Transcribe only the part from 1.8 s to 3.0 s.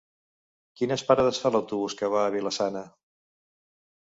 que va a Vila-sana?